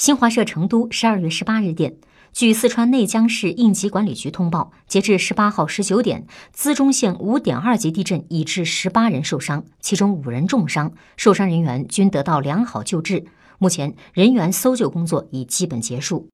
[0.00, 1.94] 新华社成都十二月十八日电
[2.32, 13.26] 据四川内江市应急管理局通报截至十八号十九点资中县五点二级地震已致十八人受伤其中五人重伤受伤人员均得到良好救治。
[13.58, 16.26] 目前人员搜救工作已基本结束。